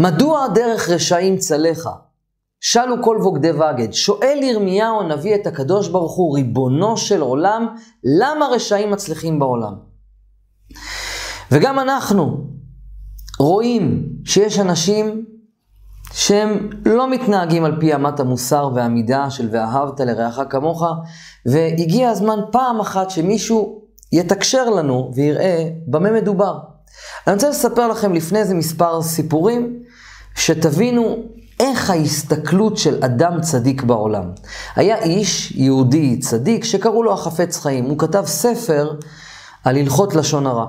[0.00, 1.90] מדוע דרך רשעים צלחה?
[2.60, 3.92] שלו כל בוגדי בגד.
[3.92, 7.66] שואל ירמיהו הנביא את הקדוש ברוך הוא, ריבונו של עולם,
[8.20, 9.74] למה רשעים מצליחים בעולם?
[11.52, 12.44] וגם אנחנו
[13.38, 15.24] רואים שיש אנשים
[16.12, 20.84] שהם לא מתנהגים על פי אמת המוסר והמידה של ואהבת לרעך כמוך,
[21.46, 23.82] והגיע הזמן פעם אחת שמישהו
[24.12, 26.58] יתקשר לנו ויראה במה מדובר.
[27.26, 29.79] אני רוצה לספר לכם לפני איזה מספר סיפורים,
[30.34, 31.16] שתבינו
[31.60, 34.24] איך ההסתכלות של אדם צדיק בעולם.
[34.76, 38.94] היה איש יהודי צדיק שקראו לו החפץ חיים, הוא כתב ספר
[39.64, 40.66] על הלכות לשון הרע.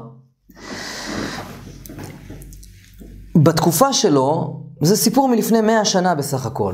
[3.36, 6.74] בתקופה שלו, זה סיפור מלפני מאה שנה בסך הכל.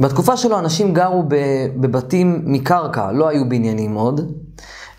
[0.00, 1.24] בתקופה שלו אנשים גרו
[1.80, 4.32] בבתים מקרקע, לא היו בניינים עוד,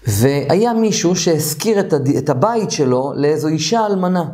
[0.08, 1.80] והיה מישהו שהשכיר
[2.18, 4.26] את הבית שלו לאיזו אישה אלמנה.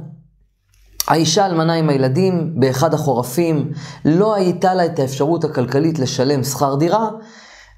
[1.09, 3.71] האישה אלמנה עם הילדים באחד החורפים,
[4.05, 7.09] לא הייתה לה את האפשרות הכלכלית לשלם שכר דירה,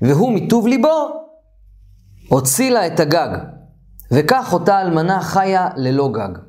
[0.01, 1.09] והוא מטוב ליבו
[2.29, 3.29] הוציא לה את הגג.
[4.11, 6.39] וכך אותה אלמנה חיה ללא גג.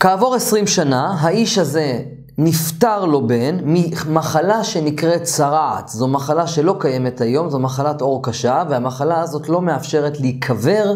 [0.00, 2.02] כעבור עשרים שנה, האיש הזה
[2.38, 5.88] נפטר לו בן ממחלה שנקראת צרעת.
[5.88, 10.94] זו מחלה שלא קיימת היום, זו מחלת עור קשה, והמחלה הזאת לא מאפשרת להיקבר.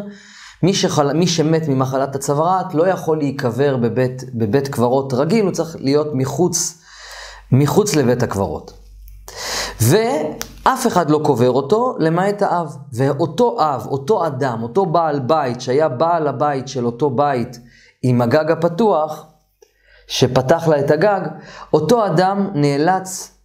[0.63, 1.13] מי, שחל...
[1.13, 6.83] מי שמת ממחלת הצווארעת לא יכול להיקבר בבית, בבית קברות רגיל, הוא צריך להיות מחוץ,
[7.53, 8.73] מחוץ לבית הקברות.
[9.81, 12.77] ואף אחד לא קובר אותו, למעט האב.
[12.93, 17.59] ואותו אב, אותו אדם, אותו בעל בית, שהיה בעל הבית של אותו בית
[18.03, 19.27] עם הגג הפתוח,
[20.07, 21.21] שפתח לה את הגג,
[21.73, 23.38] אותו אדם נאלץ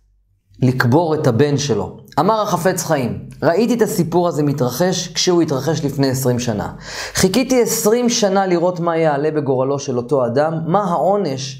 [0.62, 1.98] לקבור את הבן שלו.
[2.20, 6.74] אמר החפץ חיים, ראיתי את הסיפור הזה מתרחש כשהוא התרחש לפני 20 שנה.
[7.14, 11.60] חיכיתי 20 שנה לראות מה יעלה בגורלו של אותו אדם, מה העונש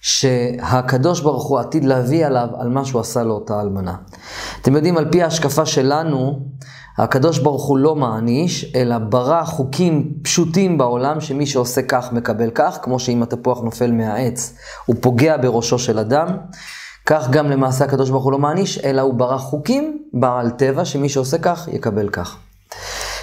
[0.00, 3.94] שהקדוש ברוך הוא עתיד להביא עליו על מה שהוא עשה לאותה אלמנה.
[4.62, 6.40] אתם יודעים, על פי ההשקפה שלנו,
[6.98, 12.78] הקדוש ברוך הוא לא מעניש, אלא ברא חוקים פשוטים בעולם, שמי שעושה כך מקבל כך,
[12.82, 14.54] כמו שאם התפוח נופל מהעץ,
[14.86, 16.26] הוא פוגע בראשו של אדם.
[17.06, 21.08] כך גם למעשה הקדוש ברוך הוא לא מעניש, אלא הוא ברא חוקים בעל טבע, שמי
[21.08, 22.36] שעושה כך, יקבל כך.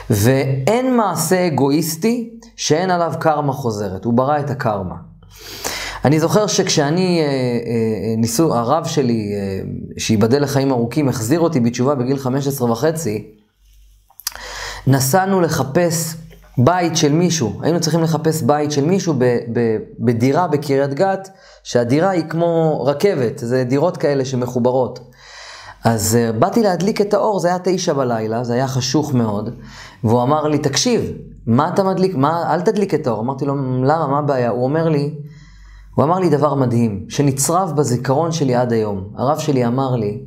[0.10, 4.96] ואין מעשה אגואיסטי שאין עליו קרמה חוזרת, הוא ברא את הקרמה.
[6.06, 9.62] אני זוכר שכשאני, אה, אה, ניסו, הרב שלי, אה,
[9.98, 13.28] שייבדל לחיים ארוכים, החזיר אותי בתשובה בגיל 15 וחצי,
[14.88, 16.16] נסענו לחפש
[16.58, 19.24] בית של מישהו, היינו צריכים לחפש בית של מישהו ב,
[19.54, 21.30] ב, בדירה בקריית גת,
[21.68, 25.00] שהדירה היא כמו רכבת, זה דירות כאלה שמחוברות.
[25.84, 29.50] אז uh, באתי להדליק את האור, זה היה תשע בלילה, זה היה חשוך מאוד,
[30.04, 31.12] והוא אמר לי, תקשיב,
[31.48, 33.20] מה אתה מדליק, מה, אל תדליק את האור.
[33.20, 34.50] אמרתי לו, למה, מה הבעיה?
[34.50, 35.16] הוא אומר לי,
[35.96, 39.04] הוא אמר לי דבר מדהים, שנצרב בזיכרון שלי עד היום.
[39.18, 40.22] הרב שלי אמר לי,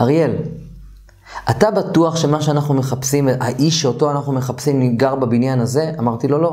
[0.00, 0.36] אריאל,
[1.50, 5.92] אתה בטוח שמה שאנחנו מחפשים, האיש שאותו אנחנו מחפשים גר בבניין הזה?
[5.98, 6.48] אמרתי לו לא.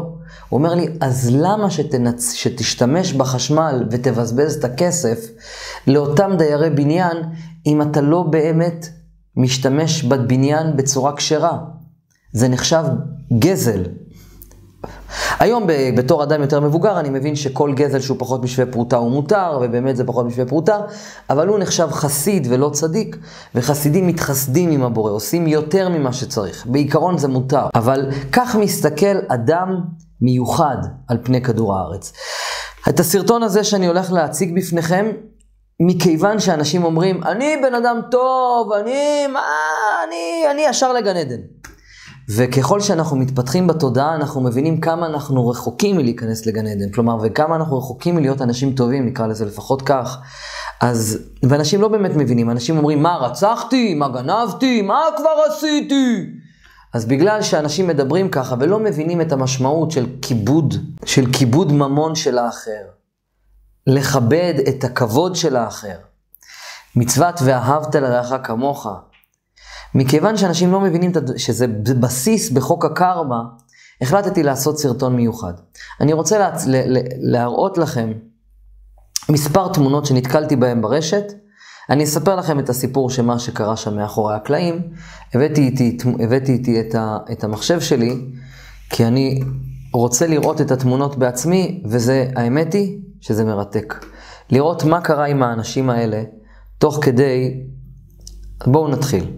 [0.50, 2.34] הוא אומר לי, אז למה שתנצ...
[2.34, 5.28] שתשתמש בחשמל ותבזבז את הכסף
[5.88, 7.18] לאותם דיירי בניין,
[7.66, 8.90] אם אתה לא באמת
[9.38, 11.58] משתמש בבניין בצורה כשרה?
[12.34, 12.84] זה נחשב
[13.40, 13.84] גזל.
[15.40, 19.60] היום בתור אדם יותר מבוגר, אני מבין שכל גזל שהוא פחות משווה פרוטה הוא מותר,
[19.62, 20.78] ובאמת זה פחות משווה פרוטה,
[21.30, 23.18] אבל הוא נחשב חסיד ולא צדיק,
[23.56, 26.66] וחסידים מתחסדים עם הבורא, עושים יותר ממה שצריך.
[26.66, 29.76] בעיקרון זה מותר, אבל כך מסתכל אדם
[30.22, 30.78] מיוחד
[31.08, 32.14] על פני כדור הארץ.
[32.90, 35.06] את הסרטון הזה שאני הולך להציג בפניכם,
[35.80, 39.42] מכיוון שאנשים אומרים, אני בן אדם טוב, אני, מה,
[40.08, 41.40] אני, אני ישר לגן עדן.
[42.36, 46.92] וככל שאנחנו מתפתחים בתודעה, אנחנו מבינים כמה אנחנו רחוקים מלהיכנס לגן עדן.
[46.92, 50.18] כלומר, וכמה אנחנו רחוקים מלהיות אנשים טובים, נקרא לזה לפחות כך.
[50.82, 53.94] אז, ואנשים לא באמת מבינים, אנשים אומרים, מה רצחתי?
[53.94, 54.82] מה גנבתי?
[54.82, 56.26] מה כבר עשיתי?
[56.94, 60.74] אז בגלל שאנשים מדברים ככה ולא מבינים את המשמעות של כיבוד,
[61.06, 62.82] של כיבוד ממון של האחר,
[63.88, 65.98] לכבד את הכבוד של האחר,
[66.96, 68.88] מצוות ואהבת לרעך כמוך,
[69.96, 71.68] מכיוון שאנשים לא מבינים שזה
[72.00, 73.44] בסיס בחוק הקרמה,
[74.02, 75.54] החלטתי לעשות סרטון מיוחד.
[76.02, 78.12] אני רוצה לה, לה, להראות לכם
[79.30, 81.34] מספר תמונות שנתקלתי בהן ברשת.
[81.90, 84.82] אני אספר לכם את הסיפור של מה שקרה שם מאחורי הקלעים.
[85.34, 88.26] הבאתי איתי, הבאתי איתי את, ה, את המחשב שלי,
[88.90, 89.40] כי אני
[89.94, 94.06] רוצה לראות את התמונות בעצמי, וזה, האמת היא, שזה מרתק.
[94.50, 96.24] לראות מה קרה עם האנשים האלה,
[96.78, 97.64] תוך כדי...
[98.68, 99.32] בואו נתחיל.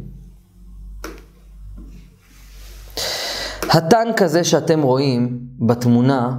[3.72, 6.32] הטנק הזה שאתם רואים בתמונה,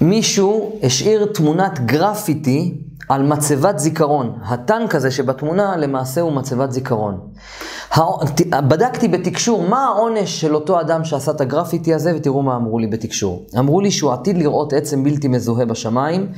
[0.00, 4.38] מישהו השאיר תמונת גרפיטי על מצבת זיכרון.
[4.44, 7.20] הטנק הזה שבתמונה למעשה הוא מצבת זיכרון.
[8.50, 12.86] בדקתי בתקשור מה העונש של אותו אדם שעשה את הגרפיטי הזה, ותראו מה אמרו לי
[12.86, 13.46] בתקשור.
[13.58, 16.32] אמרו לי שהוא עתיד לראות עצם בלתי מזוהה בשמיים,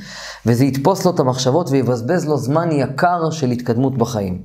[0.45, 4.41] וזה יתפוס לו את המחשבות ויבזבז לו זמן יקר של התקדמות בחיים.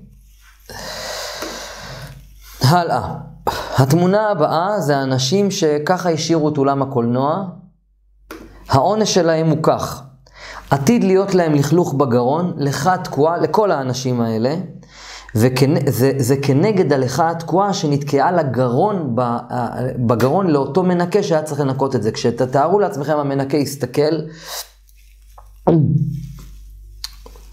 [2.60, 3.31] הלאה.
[3.78, 7.44] התמונה הבאה זה האנשים שככה השאירו את אולם הקולנוע.
[8.68, 10.02] העונש שלהם הוא כך.
[10.70, 14.54] עתיד להיות להם לכלוך בגרון, לך תקועה, לכל האנשים האלה,
[15.34, 19.16] וזה כנגד הלכה התקועה שנתקעה לגרון,
[20.06, 22.12] בגרון לאותו מנקה שהיה צריך לנקות את זה.
[22.12, 24.20] כשתתארו לעצמכם, המנקה יסתכל,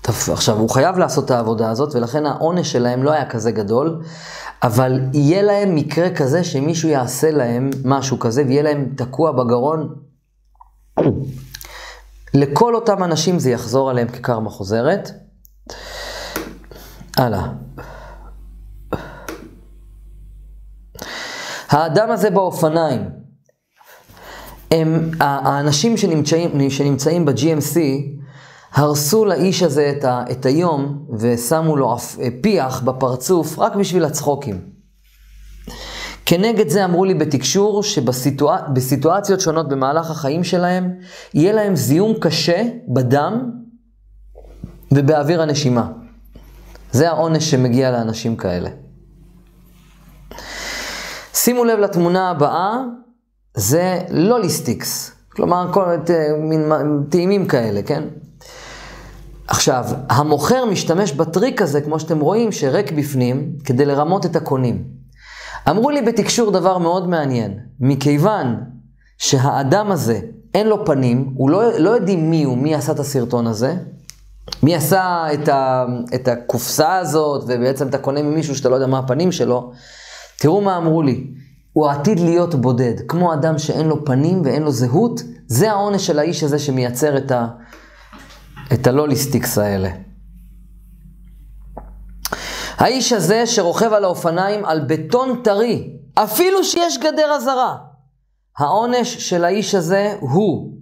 [0.08, 4.02] עכשיו, הוא חייב לעשות את העבודה הזאת, ולכן העונש שלהם לא היה כזה גדול,
[4.64, 9.96] אבל יהיה להם מקרה כזה שמישהו יעשה להם משהו כזה, ויהיה להם תקוע בגרון.
[12.34, 15.12] לכל אותם אנשים זה יחזור עליהם כקרמה חוזרת.
[17.18, 17.48] הלאה.
[21.70, 23.10] האדם הזה באופניים,
[24.72, 27.80] הם, האנשים שנמצאים, שנמצאים ב-GMC,
[28.74, 31.98] הרסו לאיש הזה את, ה, את היום ושמו לו
[32.42, 34.62] פיח בפרצוף רק בשביל הצחוקים.
[36.26, 40.92] כנגד זה אמרו לי בתקשור שבסיטואציות שונות במהלך החיים שלהם,
[41.34, 43.52] יהיה להם זיהום קשה בדם
[44.92, 45.92] ובאוויר הנשימה.
[46.92, 48.70] זה העונש שמגיע לאנשים כאלה.
[51.34, 52.78] שימו לב לתמונה הבאה,
[53.58, 55.86] זה לוליסטיקס, כלומר כל
[56.40, 56.72] מין
[57.10, 58.04] טעימים כאלה, כן?
[59.50, 64.84] עכשיו, המוכר משתמש בטריק הזה, כמו שאתם רואים, שריק בפנים, כדי לרמות את הקונים.
[65.70, 68.56] אמרו לי בתקשור דבר מאוד מעניין, מכיוון
[69.18, 70.20] שהאדם הזה,
[70.54, 73.76] אין לו פנים, הוא לא, לא יודעים מי הוא, מי עשה את הסרטון הזה,
[74.64, 75.86] מי עשה את, ה,
[76.16, 79.72] את הקופסה הזאת, ובעצם אתה קונה ממישהו שאתה לא יודע מה הפנים שלו,
[80.40, 81.28] תראו מה אמרו לי,
[81.74, 86.20] הוא עתיד להיות בודד, כמו אדם שאין לו פנים ואין לו זהות, זה העונש של
[86.20, 87.48] האיש הזה שמייצר את, ה,
[88.74, 89.90] את הלוליסטיקס האלה.
[92.78, 97.78] האיש הזה שרוכב על האופניים על בטון טרי, אפילו שיש גדר אזהרה.
[98.58, 100.74] העונש של האיש הזה הוא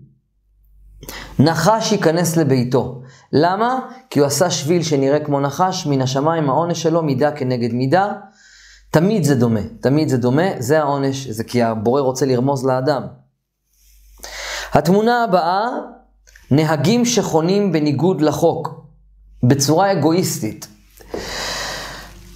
[1.40, 3.02] נחש ייכנס לביתו.
[3.34, 3.80] למה?
[4.10, 8.14] כי הוא עשה שביל שנראה כמו נחש, מן השמיים העונש שלו מידה כנגד מידה.
[8.92, 13.04] תמיד זה דומה, תמיד זה דומה, זה העונש, זה כי הבורא רוצה לרמוז לאדם.
[14.74, 15.68] התמונה הבאה
[16.52, 18.86] נהגים שחונים בניגוד לחוק,
[19.44, 20.68] בצורה אגואיסטית.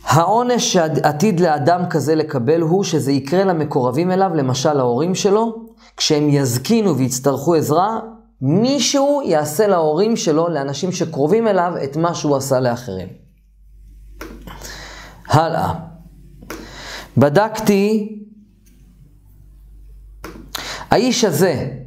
[0.03, 5.65] העונש שעתיד לאדם כזה לקבל הוא שזה יקרה למקורבים אליו, למשל להורים שלו,
[5.97, 7.99] כשהם יזקינו ויצטרכו עזרה,
[8.41, 13.07] מישהו יעשה להורים שלו, לאנשים שקרובים אליו, את מה שהוא עשה לאחרים.
[15.27, 15.73] הלאה.
[17.17, 18.17] בדקתי,
[20.89, 21.80] האיש הזה,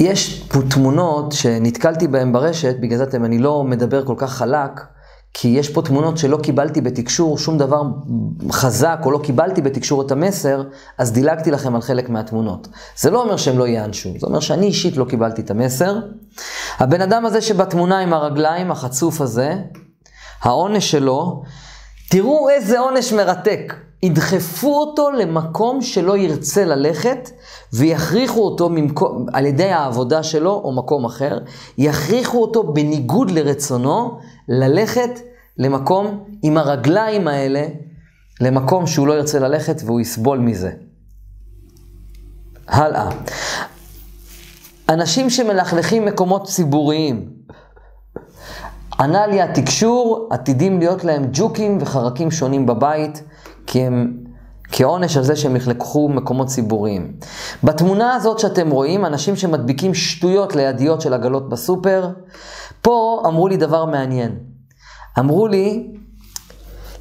[0.00, 4.80] יש פה תמונות שנתקלתי בהן ברשת, בגלל זה אני לא מדבר כל כך חלק,
[5.34, 7.82] כי יש פה תמונות שלא קיבלתי בתקשור שום דבר
[8.50, 10.62] חזק, או לא קיבלתי בתקשור את המסר,
[10.98, 12.68] אז דילגתי לכם על חלק מהתמונות.
[12.96, 15.98] זה לא אומר שהם לא יענשו, זה אומר שאני אישית לא קיבלתי את המסר.
[16.78, 19.54] הבן אדם הזה שבתמונה עם הרגליים, החצוף הזה,
[20.42, 21.42] העונש שלו,
[22.10, 23.74] תראו איזה עונש מרתק.
[24.04, 27.30] ידחפו אותו למקום שלא ירצה ללכת,
[27.72, 31.38] ויכריחו אותו ממקום, על ידי העבודה שלו או מקום אחר,
[31.78, 34.18] יכריחו אותו בניגוד לרצונו
[34.48, 35.10] ללכת
[35.58, 37.66] למקום עם הרגליים האלה,
[38.40, 40.70] למקום שהוא לא ירצה ללכת והוא יסבול מזה.
[42.68, 43.10] הלאה.
[44.88, 47.30] אנשים שמלכלכים מקומות ציבוריים,
[49.00, 53.22] ענה לי התקשור, עתידים להיות להם ג'וקים וחרקים שונים בבית,
[53.74, 54.12] כי הם
[54.72, 57.12] כעונש על זה שהם יחלקו מקומות ציבוריים.
[57.64, 62.10] בתמונה הזאת שאתם רואים, אנשים שמדביקים שטויות לידיות של עגלות בסופר,
[62.82, 64.38] פה אמרו לי דבר מעניין.
[65.18, 65.92] אמרו לי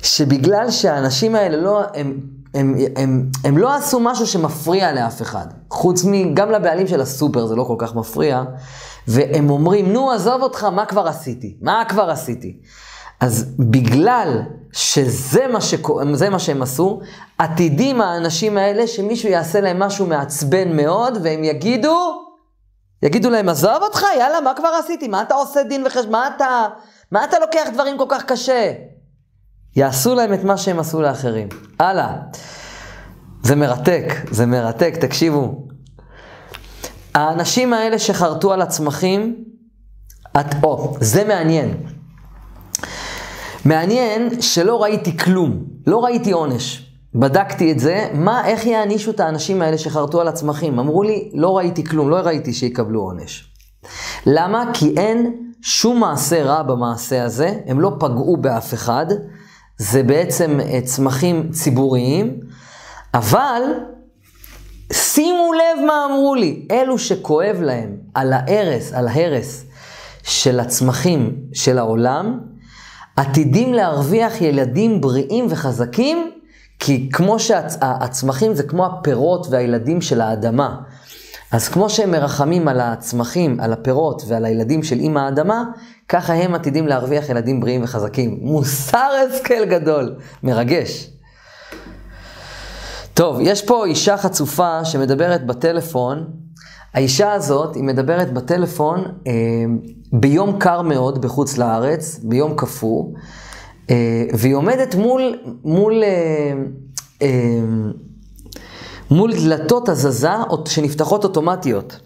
[0.03, 2.19] שבגלל שהאנשים האלה לא, הם,
[2.53, 5.47] הם, הם, הם לא עשו משהו שמפריע לאף אחד.
[5.69, 6.33] חוץ מ...
[6.33, 8.43] גם לבעלים של הסופר זה לא כל כך מפריע.
[9.07, 11.57] והם אומרים, נו, עזוב אותך, מה כבר עשיתי?
[11.61, 12.57] מה כבר עשיתי?
[13.19, 14.41] אז בגלל
[14.73, 15.99] שזה מה, שכו,
[16.31, 16.99] מה שהם עשו,
[17.37, 22.23] עתידים האנשים האלה שמישהו יעשה להם משהו מעצבן מאוד, והם יגידו,
[23.03, 25.07] יגידו להם, עזוב אותך, יאללה, מה כבר עשיתי?
[25.07, 26.11] מה אתה עושה דין וחשבון?
[26.11, 26.67] מה אתה,
[27.11, 28.71] מה אתה לוקח דברים כל כך קשה?
[29.75, 31.47] יעשו להם את מה שהם עשו לאחרים.
[31.79, 32.15] הלאה.
[33.43, 35.67] זה מרתק, זה מרתק, תקשיבו.
[37.15, 39.43] האנשים האלה שחרטו על הצמחים,
[40.39, 41.92] את, או, זה מעניין.
[43.65, 46.89] מעניין שלא ראיתי כלום, לא ראיתי עונש.
[47.15, 50.79] בדקתי את זה, מה, איך יענישו את האנשים האלה שחרטו על הצמחים?
[50.79, 53.53] אמרו לי, לא ראיתי כלום, לא ראיתי שיקבלו עונש.
[54.25, 54.71] למה?
[54.73, 59.05] כי אין שום מעשה רע במעשה הזה, הם לא פגעו באף אחד,
[59.77, 62.39] זה בעצם אה, צמחים ציבוריים,
[63.13, 63.61] אבל
[64.93, 69.65] שימו לב מה אמרו לי, אלו שכואב להם על ההרס, על ההרס
[70.23, 72.39] של הצמחים של העולם,
[73.15, 76.31] עתידים להרוויח ילדים בריאים וחזקים,
[76.79, 80.81] כי כמו שהצמחים זה כמו הפירות והילדים של האדמה.
[81.51, 85.63] אז כמו שהם מרחמים על הצמחים, על הפירות ועל הילדים של אימא האדמה,
[86.09, 88.37] ככה הם עתידים להרוויח ילדים בריאים וחזקים.
[88.41, 91.09] מוסר השכל גדול, מרגש.
[93.13, 96.27] טוב, יש פה אישה חצופה שמדברת בטלפון.
[96.93, 99.31] האישה הזאת, היא מדברת בטלפון אה,
[100.13, 103.05] ביום קר מאוד בחוץ לארץ, ביום קפוא,
[103.89, 106.53] אה, והיא עומדת מול, מול, אה,
[107.21, 107.59] אה,
[109.11, 110.29] מול דלתות הזזה
[110.65, 111.99] שנפתחות אוטומטיות.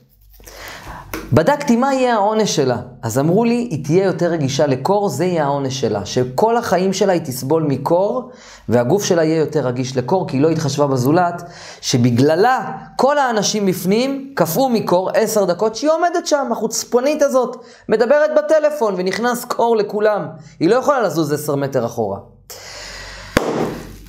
[1.34, 2.78] בדקתי מה יהיה העונש שלה.
[3.04, 6.06] אז אמרו לי, היא תהיה יותר רגישה לקור, זה יהיה העונש שלה.
[6.06, 8.32] שכל החיים שלה היא תסבול מקור,
[8.70, 11.44] והגוף שלה יהיה יותר רגיש לקור, כי היא לא התחשבה בזולת,
[11.82, 18.94] שבגללה כל האנשים בפנים קפאו מקור עשר דקות שהיא עומדת שם, החוצפונית הזאת, מדברת בטלפון
[18.98, 20.28] ונכנס קור לכולם.
[20.60, 22.18] היא לא יכולה לזוז עשר מטר אחורה.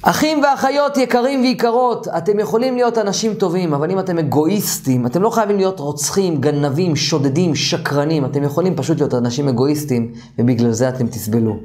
[0.02, 5.31] אחים ואחיות יקרים ויקרות, אתם יכולים להיות אנשים טובים, אבל אם אתם אגואיסטים, אתם לא
[5.31, 11.07] חייבים להיות רוצחים, גנבים, שודדים, שקרנים, אתם יכולים פשוט להיות אנשים אגואיסטים, ובגלל זה אתם
[11.07, 11.57] תסבלו.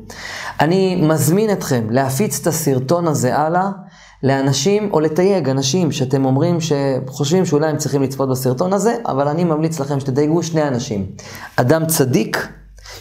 [0.59, 3.69] אני מזמין אתכם להפיץ את הסרטון הזה הלאה
[4.23, 9.43] לאנשים, או לתייג אנשים שאתם אומרים שחושבים שאולי הם צריכים לצפות בסרטון הזה, אבל אני
[9.43, 11.05] ממליץ לכם שתדייגו שני אנשים.
[11.55, 12.47] אדם צדיק,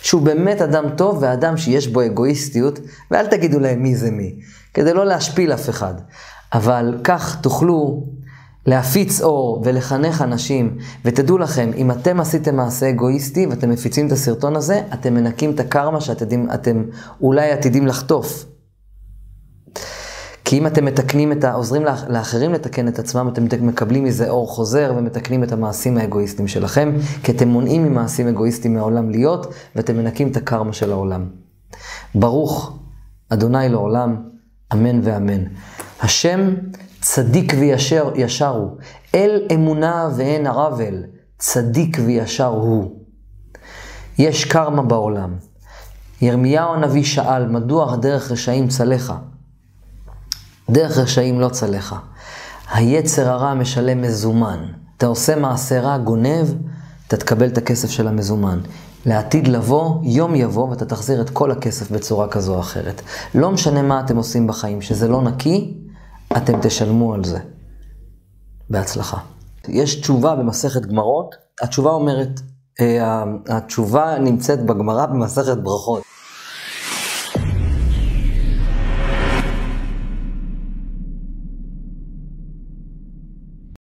[0.03, 2.79] שהוא באמת אדם טוב, ואדם שיש בו אגואיסטיות,
[3.11, 4.35] ואל תגידו להם מי זה מי.
[4.75, 5.95] כדי לא להשפיל אף אחד.
[6.53, 8.05] אבל כך תוכלו
[8.67, 14.57] להפיץ אור ולחנך אנשים, ותדעו לכם, אם אתם עשיתם מעשה אגואיסטי ואתם מפיצים את הסרטון
[14.57, 16.85] הזה, אתם מנקים את הקרמה שאתם אתם
[17.21, 18.47] אולי עתידים לחטוף.
[20.45, 21.53] כי אם אתם מתקנים את ה...
[21.53, 26.93] עוזרים לאחרים לתקן את עצמם, אתם מקבלים מזה אור חוזר ומתקנים את המעשים האגואיסטיים שלכם,
[27.23, 31.27] כי אתם מונעים ממעשים אגואיסטיים מהעולם להיות, ואתם מנקים את הקרמה של העולם.
[32.15, 32.79] ברוך
[33.29, 34.32] אדוני לעולם,
[34.73, 35.43] אמן ואמן.
[36.01, 36.55] השם
[37.01, 38.77] צדיק וישר ישר הוא,
[39.15, 41.03] אל אמונה ואין ערבל,
[41.39, 42.97] צדיק וישר הוא.
[44.19, 45.35] יש קרמה בעולם.
[46.21, 49.17] ירמיהו הנביא שאל, מדוע דרך רשעים צלחה?
[50.71, 51.99] דרך רשעים לא צלחה.
[52.73, 54.67] היצר הרע משלם מזומן.
[54.97, 56.47] אתה עושה מעשה רע, גונב,
[57.09, 58.61] אתה תקבל את הכסף של המזומן.
[59.07, 63.03] לעתיד לבוא, יום יבוא ואתה תחזיר את כל הכסף בצורה כזו או אחרת.
[63.35, 65.75] לא משנה מה אתם עושים בחיים, שזה לא נקי,
[66.37, 67.39] אתם תשלמו על זה.
[68.71, 69.17] בהצלחה.
[69.69, 72.41] יש תשובה במסכת גמרות, התשובה אומרת,
[72.81, 76.03] אה, התשובה נמצאת בגמרא במסכת ברכות.